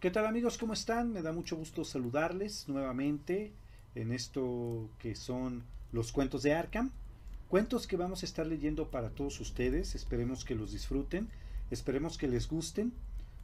¿Qué 0.00 0.10
tal 0.10 0.24
amigos? 0.24 0.56
¿Cómo 0.56 0.72
están? 0.72 1.12
Me 1.12 1.20
da 1.20 1.30
mucho 1.30 1.56
gusto 1.56 1.84
saludarles 1.84 2.70
nuevamente 2.70 3.52
en 3.94 4.12
esto 4.12 4.88
que 4.98 5.14
son 5.14 5.62
los 5.92 6.10
cuentos 6.10 6.42
de 6.42 6.54
Arkham. 6.54 6.90
Cuentos 7.48 7.86
que 7.86 7.98
vamos 7.98 8.22
a 8.22 8.26
estar 8.26 8.46
leyendo 8.46 8.90
para 8.90 9.10
todos 9.10 9.38
ustedes. 9.40 9.94
Esperemos 9.94 10.46
que 10.46 10.54
los 10.54 10.72
disfruten. 10.72 11.28
Esperemos 11.70 12.16
que 12.16 12.28
les 12.28 12.48
gusten. 12.48 12.94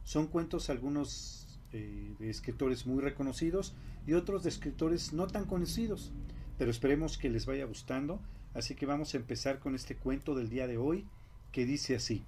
Son 0.03 0.25
cuentos 0.25 0.71
algunos 0.71 1.59
eh, 1.73 2.15
de 2.17 2.31
escritores 2.31 2.87
muy 2.87 3.03
reconocidos 3.03 3.75
y 4.07 4.13
otros 4.13 4.41
de 4.41 4.49
escritores 4.49 5.13
no 5.13 5.27
tan 5.27 5.45
conocidos. 5.45 6.11
Pero 6.57 6.71
esperemos 6.71 7.19
que 7.19 7.29
les 7.29 7.45
vaya 7.45 7.65
gustando. 7.65 8.19
Así 8.55 8.73
que 8.73 8.87
vamos 8.87 9.13
a 9.13 9.17
empezar 9.17 9.59
con 9.59 9.75
este 9.75 9.95
cuento 9.95 10.33
del 10.33 10.49
día 10.49 10.65
de 10.65 10.77
hoy 10.77 11.05
que 11.51 11.67
dice 11.67 11.95
así. 11.95 12.23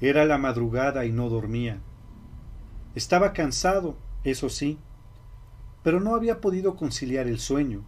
Era 0.00 0.24
la 0.24 0.38
madrugada 0.38 1.04
y 1.06 1.12
no 1.12 1.28
dormía. 1.28 1.80
Estaba 2.94 3.32
cansado, 3.32 3.96
eso 4.22 4.48
sí, 4.48 4.78
pero 5.82 5.98
no 5.98 6.14
había 6.14 6.40
podido 6.40 6.76
conciliar 6.76 7.26
el 7.26 7.40
sueño. 7.40 7.82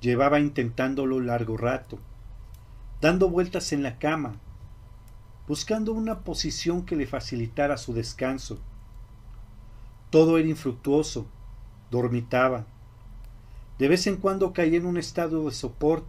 Llevaba 0.00 0.38
intentándolo 0.38 1.20
largo 1.20 1.56
rato, 1.56 1.98
dando 3.00 3.28
vueltas 3.28 3.72
en 3.72 3.82
la 3.82 3.98
cama, 3.98 4.36
buscando 5.48 5.92
una 5.92 6.20
posición 6.20 6.86
que 6.86 6.94
le 6.94 7.06
facilitara 7.06 7.76
su 7.76 7.92
descanso. 7.92 8.60
Todo 10.10 10.38
era 10.38 10.48
infructuoso, 10.48 11.26
dormitaba. 11.90 12.66
De 13.78 13.88
vez 13.88 14.06
en 14.06 14.18
cuando 14.18 14.52
caía 14.52 14.78
en 14.78 14.86
un 14.86 14.98
estado 14.98 15.46
de 15.46 15.52
sopor, 15.52 16.04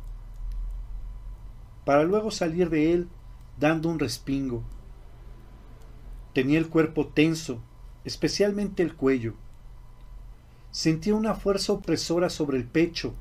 para 1.83 2.03
luego 2.03 2.29
salir 2.29 2.69
de 2.69 2.93
él 2.93 3.09
dando 3.61 3.89
un 3.89 3.99
respingo. 3.99 4.63
Tenía 6.33 6.57
el 6.57 6.67
cuerpo 6.67 7.07
tenso, 7.07 7.61
especialmente 8.03 8.81
el 8.81 8.95
cuello. 8.95 9.35
Sentía 10.71 11.13
una 11.13 11.35
fuerza 11.35 11.73
opresora 11.73 12.31
sobre 12.31 12.57
el 12.57 12.65
pecho, 12.65 13.13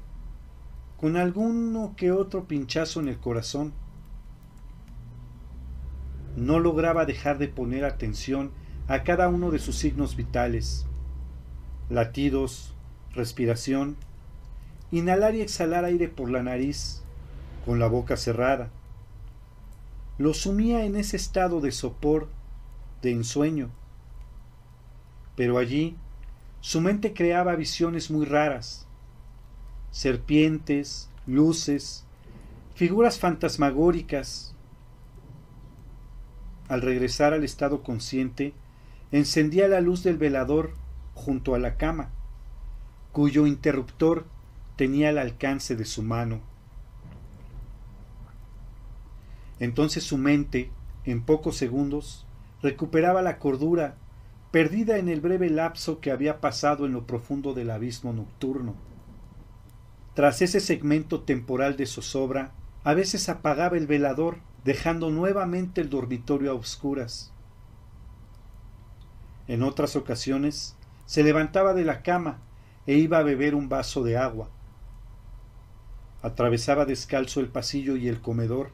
con 0.97 1.19
alguno 1.19 1.93
que 1.95 2.11
otro 2.11 2.47
pinchazo 2.47 3.01
en 3.01 3.09
el 3.09 3.19
corazón. 3.19 3.75
No 6.37 6.59
lograba 6.59 7.05
dejar 7.05 7.37
de 7.37 7.49
poner 7.49 7.85
atención 7.85 8.51
a 8.89 9.03
cada 9.03 9.29
uno 9.29 9.51
de 9.51 9.59
sus 9.59 9.77
signos 9.77 10.17
vitales. 10.17 10.87
Latidos, 11.91 12.75
respiración, 13.13 13.97
inhalar 14.91 15.35
y 15.35 15.43
exhalar 15.43 15.85
aire 15.85 16.09
por 16.09 16.31
la 16.31 16.43
nariz, 16.43 17.03
con 17.67 17.79
la 17.79 17.89
boca 17.89 18.17
cerrada 18.17 18.71
lo 20.21 20.35
sumía 20.35 20.85
en 20.85 20.97
ese 20.97 21.17
estado 21.17 21.63
de 21.63 21.73
sopor, 21.73 22.29
de 23.01 23.11
ensueño. 23.11 23.71
Pero 25.35 25.57
allí 25.57 25.97
su 26.61 26.83
mente 26.83 27.15
creaba 27.15 27.57
visiones 27.57 28.11
muy 28.11 28.27
raras, 28.27 28.87
serpientes, 29.91 31.09
luces, 31.27 32.05
figuras 32.75 33.19
fantasmagóricas. 33.19 34.55
Al 36.69 36.83
regresar 36.83 37.33
al 37.33 37.43
estado 37.43 37.83
consciente, 37.83 38.53
encendía 39.13 39.69
la 39.69 39.81
luz 39.81 40.03
del 40.05 40.19
velador 40.19 40.75
junto 41.15 41.55
a 41.55 41.59
la 41.59 41.79
cama, 41.79 42.11
cuyo 43.13 43.47
interruptor 43.47 44.27
tenía 44.77 45.09
al 45.09 45.17
alcance 45.17 45.77
de 45.77 45.87
su 45.87 46.03
mano. 46.03 46.50
Entonces 49.61 50.03
su 50.03 50.19
mente, 50.19 50.71
en 51.05 51.23
pocos 51.23 51.57
segundos, 51.57 52.27
recuperaba 52.63 53.23
la 53.23 53.39
cordura, 53.39 53.97
perdida 54.51 54.99
en 54.99 55.09
el 55.09 55.21
breve 55.21 55.49
lapso 55.49 56.01
que 56.01 56.11
había 56.11 56.41
pasado 56.41 56.87
en 56.87 56.93
lo 56.93 57.07
profundo 57.07 57.55
del 57.55 57.71
abismo 57.71 58.13
nocturno. 58.13 58.75
Tras 60.15 60.43
ese 60.43 60.61
segmento 60.61 61.21
temporal 61.21 61.77
de 61.77 61.87
zozobra, 61.87 62.53
a 62.83 62.95
veces 62.95 63.29
apagaba 63.29 63.77
el 63.77 63.87
velador, 63.87 64.39
dejando 64.65 65.11
nuevamente 65.11 65.81
el 65.81 65.89
dormitorio 65.89 66.51
a 66.51 66.55
oscuras. 66.55 67.33
En 69.47 69.63
otras 69.63 69.95
ocasiones, 69.95 70.77
se 71.07 71.23
levantaba 71.23 71.75
de 71.75 71.85
la 71.85 72.03
cama 72.03 72.39
e 72.87 72.95
iba 72.95 73.19
a 73.19 73.23
beber 73.23 73.55
un 73.55 73.69
vaso 73.69 74.03
de 74.03 74.17
agua. 74.17 74.49
Atravesaba 76.23 76.85
descalzo 76.85 77.41
el 77.41 77.49
pasillo 77.49 77.97
y 77.97 78.09
el 78.09 78.21
comedor, 78.21 78.73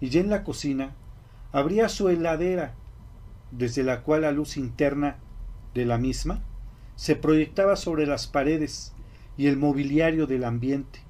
y 0.00 0.10
ya 0.10 0.20
en 0.20 0.30
la 0.30 0.44
cocina 0.44 0.94
abría 1.52 1.88
su 1.88 2.08
heladera, 2.08 2.74
desde 3.50 3.82
la 3.82 4.02
cual 4.02 4.22
la 4.22 4.32
luz 4.32 4.56
interna 4.56 5.16
de 5.74 5.86
la 5.86 5.98
misma 5.98 6.42
se 6.96 7.16
proyectaba 7.16 7.76
sobre 7.76 8.06
las 8.06 8.26
paredes 8.26 8.92
y 9.36 9.46
el 9.46 9.56
mobiliario 9.56 10.26
del 10.26 10.44
ambiente. 10.44 11.00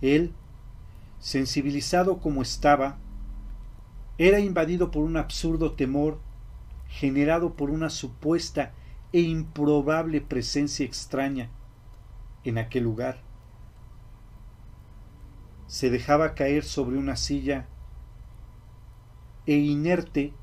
Él, 0.00 0.32
sensibilizado 1.18 2.18
como 2.18 2.42
estaba, 2.42 2.98
era 4.18 4.40
invadido 4.40 4.90
por 4.90 5.02
un 5.04 5.16
absurdo 5.16 5.72
temor 5.72 6.18
generado 6.88 7.54
por 7.54 7.70
una 7.70 7.88
supuesta 7.88 8.72
e 9.12 9.20
improbable 9.20 10.20
presencia 10.20 10.84
extraña 10.84 11.48
en 12.44 12.58
aquel 12.58 12.84
lugar 12.84 13.29
se 15.70 15.88
dejaba 15.88 16.34
caer 16.34 16.64
sobre 16.64 16.98
una 16.98 17.14
silla 17.14 17.68
e 19.46 19.54
inerte 19.54 20.34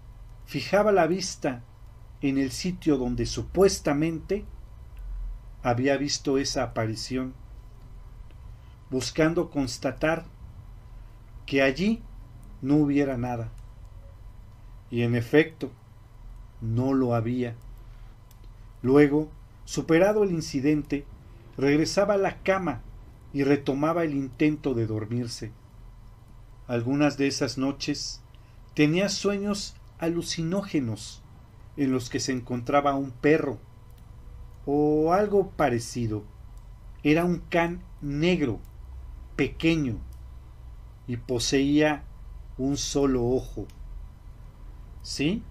fijaba 0.45 0.93
la 0.93 1.05
vista 1.05 1.63
en 2.21 2.37
el 2.37 2.49
sitio 2.49 2.95
donde 2.95 3.25
supuestamente 3.25 4.45
había 5.63 5.97
visto 5.97 6.37
esa 6.37 6.63
aparición, 6.63 7.33
buscando 8.89 9.49
constatar 9.49 10.23
que 11.45 11.61
allí 11.61 12.01
no 12.61 12.77
hubiera 12.77 13.17
nada. 13.17 13.51
Y 14.89 15.01
en 15.01 15.13
efecto, 15.13 15.73
no 16.61 16.93
lo 16.93 17.13
había. 17.13 17.53
Luego, 18.81 19.29
superado 19.65 20.23
el 20.23 20.31
incidente, 20.31 21.05
regresaba 21.57 22.13
a 22.13 22.17
la 22.17 22.37
cama 22.43 22.81
y 23.37 23.43
retomaba 23.43 24.03
el 24.03 24.15
intento 24.15 24.73
de 24.73 24.87
dormirse. 24.87 25.51
Algunas 26.65 27.17
de 27.17 27.27
esas 27.27 27.59
noches 27.59 28.23
tenía 28.73 29.09
sueños 29.09 29.75
alucinógenos 29.99 31.21
en 31.75 31.91
los 31.91 32.09
que 32.09 32.19
se 32.19 32.31
encontraba 32.31 32.95
un 32.95 33.11
perro 33.11 33.59
o 34.65 35.13
algo 35.13 35.51
parecido. 35.51 36.23
Era 37.03 37.25
un 37.25 37.43
can 37.47 37.83
negro, 38.01 38.59
pequeño, 39.35 39.99
y 41.05 41.17
poseía 41.17 42.05
un 42.57 42.75
solo 42.75 43.23
ojo. 43.23 43.67
¿Sí? 45.03 45.43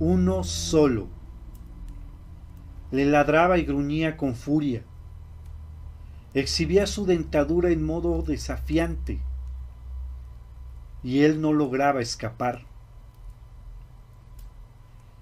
Uno 0.00 0.42
solo. 0.42 1.06
Le 2.90 3.04
ladraba 3.04 3.58
y 3.58 3.64
gruñía 3.64 4.16
con 4.16 4.34
furia 4.34 4.82
exhibía 6.34 6.86
su 6.86 7.04
dentadura 7.04 7.70
en 7.70 7.84
modo 7.84 8.22
desafiante 8.22 9.20
y 11.02 11.22
él 11.22 11.40
no 11.40 11.52
lograba 11.52 12.00
escapar. 12.00 12.62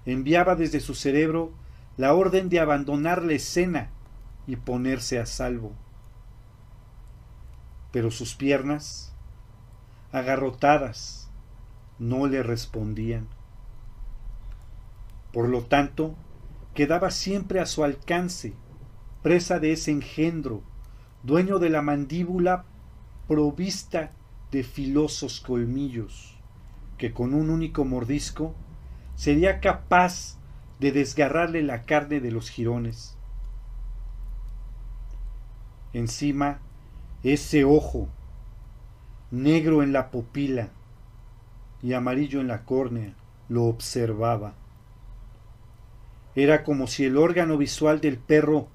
Enviaba 0.05 0.55
desde 0.55 0.79
su 0.79 0.95
cerebro 0.95 1.51
la 1.97 2.13
orden 2.13 2.49
de 2.49 2.59
abandonar 2.59 3.23
la 3.23 3.33
escena 3.33 3.89
y 4.47 4.55
ponerse 4.55 5.19
a 5.19 5.25
salvo. 5.25 5.73
Pero 7.91 8.09
sus 8.09 8.35
piernas, 8.35 9.13
agarrotadas, 10.11 11.29
no 11.99 12.27
le 12.27 12.41
respondían. 12.41 13.27
Por 15.33 15.49
lo 15.49 15.63
tanto, 15.63 16.15
quedaba 16.73 17.11
siempre 17.11 17.59
a 17.59 17.65
su 17.65 17.83
alcance, 17.83 18.53
presa 19.21 19.59
de 19.59 19.73
ese 19.73 19.91
engendro 19.91 20.63
dueño 21.23 21.59
de 21.59 21.69
la 21.69 21.81
mandíbula 21.81 22.65
provista 23.27 24.11
de 24.51 24.63
filosos 24.63 25.39
colmillos, 25.39 26.37
que 26.97 27.13
con 27.13 27.33
un 27.33 27.49
único 27.49 27.85
mordisco 27.85 28.55
sería 29.15 29.59
capaz 29.59 30.37
de 30.79 30.91
desgarrarle 30.91 31.61
la 31.61 31.83
carne 31.83 32.19
de 32.19 32.31
los 32.31 32.49
jirones. 32.49 33.15
Encima, 35.93 36.59
ese 37.23 37.65
ojo, 37.65 38.09
negro 39.29 39.83
en 39.83 39.93
la 39.93 40.09
pupila 40.09 40.69
y 41.83 41.93
amarillo 41.93 42.41
en 42.41 42.47
la 42.47 42.63
córnea, 42.65 43.13
lo 43.47 43.65
observaba. 43.65 44.53
Era 46.35 46.63
como 46.63 46.87
si 46.87 47.05
el 47.05 47.17
órgano 47.17 47.57
visual 47.57 48.01
del 48.01 48.17
perro 48.17 48.67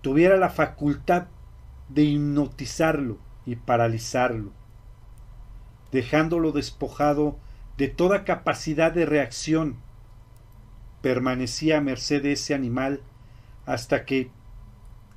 tuviera 0.00 0.36
la 0.36 0.48
facultad 0.50 1.26
de 1.94 2.04
hipnotizarlo 2.04 3.18
y 3.44 3.56
paralizarlo, 3.56 4.52
dejándolo 5.90 6.52
despojado 6.52 7.38
de 7.76 7.88
toda 7.88 8.24
capacidad 8.24 8.92
de 8.92 9.06
reacción, 9.06 9.76
permanecía 11.00 11.78
a 11.78 11.80
merced 11.80 12.22
de 12.22 12.32
ese 12.32 12.54
animal 12.54 13.00
hasta 13.66 14.04
que, 14.04 14.30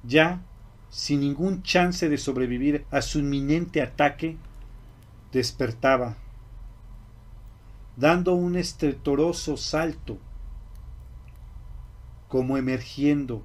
ya 0.04 0.42
sin 0.89 1.22
ningún 1.22 1.63
chance 1.63 2.10
de 2.10 2.18
sobrevivir 2.18 2.86
a 2.92 3.01
su 3.01 3.19
inminente 3.19 3.81
ataque, 3.81 4.38
despertaba, 5.31 6.18
dando 7.95 8.33
un 8.33 8.56
estertoroso 8.56 9.57
salto, 9.57 10.18
como 12.28 12.57
emergiendo 12.57 13.44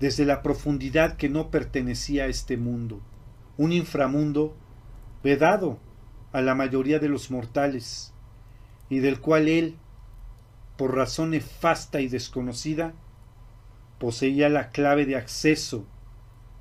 desde 0.00 0.24
la 0.24 0.42
profundidad 0.42 1.16
que 1.16 1.28
no 1.28 1.50
pertenecía 1.50 2.24
a 2.24 2.28
este 2.28 2.56
mundo, 2.56 3.00
un 3.56 3.72
inframundo 3.72 4.56
vedado 5.22 5.78
a 6.32 6.40
la 6.40 6.54
mayoría 6.54 6.98
de 6.98 7.08
los 7.08 7.30
mortales, 7.30 8.12
y 8.88 8.98
del 8.98 9.20
cual 9.20 9.48
él, 9.48 9.76
por 10.76 10.94
razón 10.94 11.30
nefasta 11.30 12.00
y 12.00 12.08
desconocida, 12.08 12.92
poseía 13.98 14.48
la 14.48 14.70
clave 14.70 15.06
de 15.06 15.16
acceso 15.16 15.86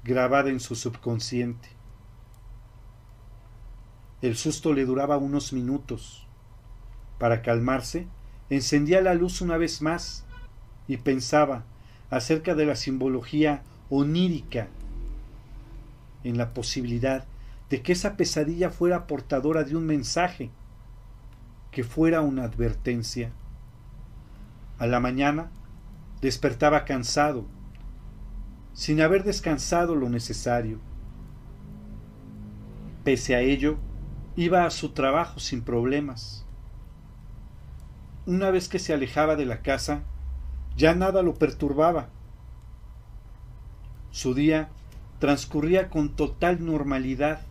grabada 0.04 0.50
en 0.50 0.60
su 0.60 0.76
subconsciente. 0.76 1.70
El 4.22 4.38
susto 4.38 4.74
le 4.74 4.86
duraba 4.86 5.18
unos 5.18 5.52
minutos. 5.52 6.28
Para 7.20 7.42
calmarse, 7.42 8.08
encendía 8.50 9.02
la 9.02 9.16
luz 9.16 9.42
una 9.42 9.58
vez 9.58 9.82
más 9.82 10.26
y 10.88 10.98
pensaba 10.98 11.66
acerca 12.14 12.54
de 12.54 12.66
la 12.66 12.76
simbología 12.76 13.64
onírica 13.90 14.68
en 16.24 16.38
la 16.38 16.54
posibilidad 16.54 17.26
de 17.72 17.82
que 17.82 17.92
esa 17.92 18.16
pesadilla 18.18 18.70
fuera 18.70 19.08
portadora 19.08 19.64
de 19.64 19.76
un 19.76 19.88
mensaje, 19.88 20.52
que 21.72 21.84
fuera 21.84 22.22
una 22.22 22.44
advertencia. 22.44 23.32
A 24.78 24.86
la 24.86 25.00
mañana 25.00 25.50
despertaba 26.22 26.86
cansado, 26.86 27.46
sin 28.74 29.02
haber 29.02 29.24
descansado 29.24 29.96
lo 29.96 30.08
necesario. 30.08 30.80
Pese 33.04 33.36
a 33.36 33.42
ello, 33.42 33.78
iba 34.36 34.66
a 34.66 34.70
su 34.70 34.90
trabajo 34.90 35.40
sin 35.40 35.64
problemas. 35.64 36.46
Una 38.28 38.52
vez 38.52 38.70
que 38.70 38.78
se 38.78 38.94
alejaba 38.94 39.36
de 39.36 39.48
la 39.48 39.64
casa, 39.64 40.04
ya 40.76 40.96
nada 40.96 41.22
lo 41.22 41.36
perturbaba. 41.36 42.10
Su 44.12 44.34
día 44.34 44.70
transcurría 45.20 45.90
con 45.90 46.10
total 46.16 46.66
normalidad. 46.66 47.42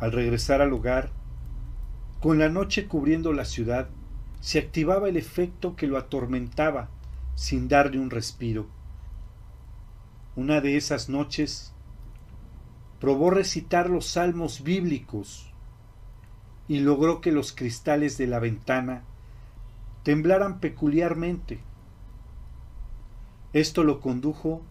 Al 0.00 0.12
regresar 0.12 0.60
al 0.60 0.72
hogar, 0.72 1.10
con 2.20 2.38
la 2.38 2.48
noche 2.48 2.88
cubriendo 2.88 3.32
la 3.32 3.44
ciudad, 3.44 3.88
se 4.40 4.58
activaba 4.58 5.08
el 5.08 5.16
efecto 5.16 5.76
que 5.76 5.86
lo 5.86 5.96
atormentaba 5.96 6.88
sin 7.34 7.68
darle 7.68 7.98
un 7.98 8.10
respiro. 8.10 8.66
Una 10.36 10.60
de 10.60 10.76
esas 10.76 11.08
noches 11.08 11.72
probó 13.00 13.30
recitar 13.30 13.88
los 13.88 14.06
salmos 14.06 14.62
bíblicos 14.62 15.50
y 16.68 16.80
logró 16.80 17.20
que 17.20 17.32
los 17.32 17.52
cristales 17.52 18.18
de 18.18 18.26
la 18.26 18.38
ventana 18.38 19.02
temblaran 20.02 20.60
peculiarmente. 20.60 21.60
Esto 23.54 23.84
lo 23.84 24.00
condujo 24.00 24.62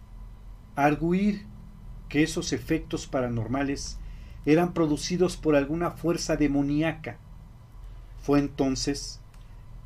a 0.76 0.84
arguir 0.84 1.48
que 2.10 2.22
esos 2.22 2.52
efectos 2.52 3.08
paranormales 3.08 3.98
eran 4.46 4.74
producidos 4.74 5.38
por 5.38 5.56
alguna 5.56 5.92
fuerza 5.92 6.36
demoníaca. 6.36 7.18
Fue 8.22 8.40
entonces 8.40 9.22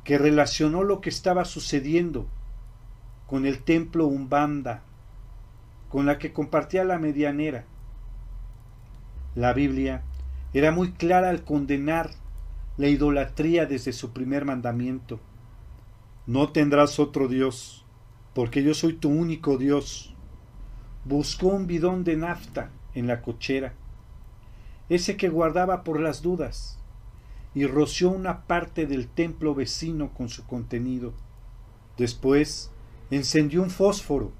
que 0.02 0.18
relacionó 0.18 0.82
lo 0.82 1.00
que 1.00 1.10
estaba 1.10 1.44
sucediendo 1.44 2.26
con 3.28 3.46
el 3.46 3.62
templo 3.62 4.06
Umbanda, 4.06 4.82
con 5.88 6.04
la 6.04 6.18
que 6.18 6.32
compartía 6.32 6.82
la 6.82 6.98
medianera. 6.98 7.66
La 9.36 9.52
Biblia 9.52 10.02
era 10.52 10.72
muy 10.72 10.90
clara 10.90 11.30
al 11.30 11.44
condenar 11.44 12.10
la 12.76 12.88
idolatría 12.88 13.66
desde 13.66 13.92
su 13.92 14.12
primer 14.12 14.44
mandamiento. 14.44 15.20
No 16.26 16.50
tendrás 16.50 16.98
otro 16.98 17.28
Dios, 17.28 17.84
porque 18.38 18.62
yo 18.62 18.72
soy 18.72 18.92
tu 18.92 19.08
único 19.08 19.58
Dios. 19.58 20.14
Buscó 21.04 21.48
un 21.48 21.66
bidón 21.66 22.04
de 22.04 22.16
nafta 22.16 22.70
en 22.94 23.08
la 23.08 23.20
cochera, 23.20 23.74
ese 24.88 25.16
que 25.16 25.28
guardaba 25.28 25.82
por 25.82 25.98
las 25.98 26.22
dudas, 26.22 26.78
y 27.52 27.66
roció 27.66 28.10
una 28.10 28.46
parte 28.46 28.86
del 28.86 29.08
templo 29.08 29.56
vecino 29.56 30.14
con 30.14 30.28
su 30.28 30.46
contenido. 30.46 31.14
Después 31.96 32.70
encendió 33.10 33.60
un 33.60 33.70
fósforo 33.70 34.30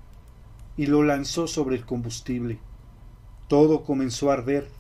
y 0.77 0.87
lo 0.87 1.03
lanzó 1.03 1.49
sobre 1.49 1.75
el 1.75 1.85
combustible. 1.85 2.61
Todo 3.49 3.83
comenzó 3.83 4.31
a 4.31 4.35
arder. 4.35 4.71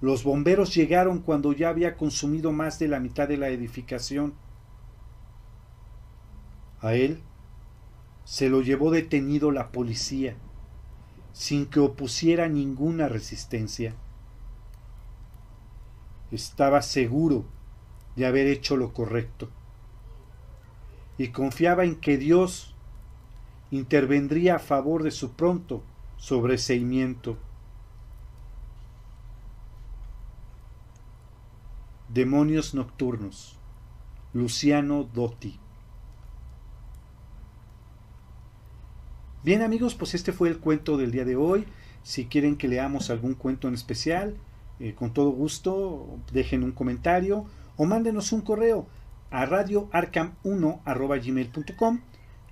Los 0.00 0.24
bomberos 0.24 0.74
llegaron 0.74 1.20
cuando 1.20 1.52
ya 1.52 1.68
había 1.68 1.96
consumido 1.96 2.50
más 2.50 2.80
de 2.80 2.88
la 2.88 2.98
mitad 2.98 3.28
de 3.28 3.36
la 3.36 3.50
edificación. 3.50 4.34
A 6.80 6.94
él 6.94 7.22
se 8.24 8.48
lo 8.48 8.62
llevó 8.62 8.90
detenido 8.90 9.50
la 9.50 9.72
policía, 9.72 10.36
sin 11.32 11.66
que 11.66 11.80
opusiera 11.80 12.48
ninguna 12.48 13.08
resistencia. 13.08 13.94
Estaba 16.30 16.82
seguro 16.82 17.44
de 18.16 18.26
haber 18.26 18.46
hecho 18.46 18.76
lo 18.76 18.92
correcto 18.92 19.48
y 21.20 21.28
confiaba 21.28 21.84
en 21.84 21.96
que 21.96 22.16
Dios 22.16 22.74
intervendría 23.70 24.56
a 24.56 24.58
favor 24.58 25.02
de 25.02 25.10
su 25.10 25.32
pronto 25.32 25.82
sobreseimiento. 26.16 27.36
Demonios 32.08 32.74
Nocturnos, 32.74 33.58
Luciano 34.32 35.04
Dotti. 35.04 35.60
Bien 39.42 39.62
amigos, 39.62 39.94
pues 39.94 40.14
este 40.14 40.32
fue 40.32 40.50
el 40.50 40.58
cuento 40.58 40.98
del 40.98 41.12
día 41.12 41.24
de 41.24 41.34
hoy. 41.34 41.64
Si 42.02 42.26
quieren 42.26 42.56
que 42.56 42.68
leamos 42.68 43.08
algún 43.08 43.32
cuento 43.32 43.68
en 43.68 43.74
especial, 43.74 44.36
eh, 44.80 44.94
con 44.94 45.14
todo 45.14 45.30
gusto, 45.30 46.18
dejen 46.30 46.62
un 46.62 46.72
comentario 46.72 47.46
o 47.78 47.86
mándenos 47.86 48.32
un 48.32 48.42
correo 48.42 48.86
a 49.30 49.46
radioarcam1.gmail.com 49.46 52.00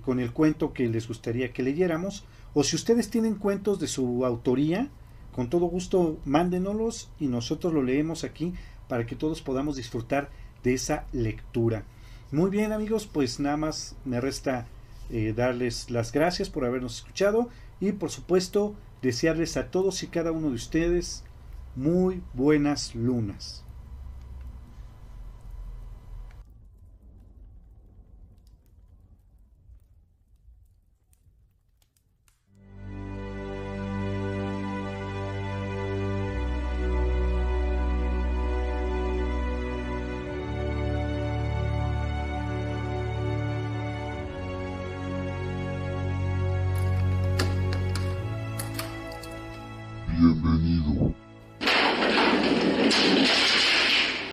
con 0.03 0.19
el 0.19 0.33
cuento 0.33 0.73
que 0.73 0.87
les 0.87 1.07
gustaría 1.07 1.53
que 1.53 1.61
leyéramos. 1.61 2.25
O 2.55 2.63
si 2.63 2.75
ustedes 2.75 3.11
tienen 3.11 3.35
cuentos 3.35 3.79
de 3.79 3.85
su 3.85 4.25
autoría, 4.25 4.89
con 5.31 5.51
todo 5.51 5.67
gusto 5.67 6.17
mándenoslos 6.25 7.11
y 7.19 7.27
nosotros 7.27 7.71
lo 7.71 7.83
leemos 7.83 8.23
aquí 8.23 8.55
para 8.87 9.05
que 9.05 9.15
todos 9.15 9.43
podamos 9.43 9.75
disfrutar 9.75 10.31
de 10.63 10.73
esa 10.73 11.05
lectura. 11.11 11.83
Muy 12.31 12.49
bien 12.49 12.71
amigos, 12.71 13.05
pues 13.05 13.39
nada 13.39 13.57
más 13.57 13.95
me 14.05 14.19
resta 14.19 14.65
eh, 15.09 15.33
darles 15.35 15.89
las 15.89 16.11
gracias 16.11 16.49
por 16.49 16.65
habernos 16.65 16.97
escuchado 16.97 17.49
y 17.79 17.91
por 17.93 18.11
supuesto 18.11 18.75
desearles 19.01 19.57
a 19.57 19.71
todos 19.71 20.03
y 20.03 20.07
cada 20.07 20.31
uno 20.31 20.49
de 20.49 20.55
ustedes 20.55 21.23
muy 21.75 22.21
buenas 22.33 22.95
lunas. 22.95 23.63